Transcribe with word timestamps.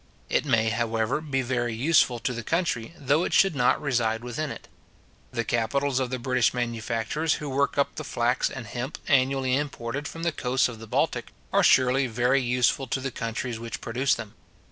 It 0.29 0.45
may, 0.45 0.69
however, 0.69 1.21
be 1.21 1.43
very 1.43 1.75
useful 1.75 2.17
to 2.21 2.33
the 2.33 2.41
country, 2.41 2.95
though 2.97 3.23
it 3.23 3.33
should 3.33 3.55
not 3.55 3.79
reside 3.79 4.23
within 4.23 4.49
it. 4.49 4.67
The 5.31 5.43
capitals 5.43 5.99
of 5.99 6.09
the 6.09 6.17
British 6.17 6.55
manufacturers 6.55 7.35
who 7.35 7.47
work 7.51 7.77
up 7.77 7.93
the 7.93 8.03
flax 8.03 8.49
and 8.49 8.65
hemp 8.65 8.97
annually 9.07 9.55
imported 9.55 10.07
from 10.07 10.23
the 10.23 10.31
coasts 10.31 10.67
of 10.67 10.79
the 10.79 10.87
Baltic, 10.87 11.27
are 11.53 11.61
surely 11.61 12.07
very 12.07 12.41
useful 12.41 12.87
to 12.87 12.99
the 12.99 13.11
countries 13.11 13.59
which 13.59 13.79
produce 13.79 14.15
them. 14.15 14.33